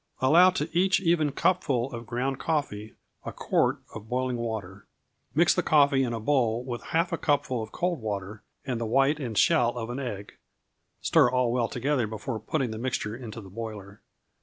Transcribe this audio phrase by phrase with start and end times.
[0.19, 4.87] Allow to each even cupful of ground coffee a quart of boiling water.
[5.35, 8.87] Mix the coffee in a bowl with half a cupful of cold water and the
[8.87, 10.37] white and shell of an egg;
[11.01, 14.01] stir all well together before putting the mixture into the boiler.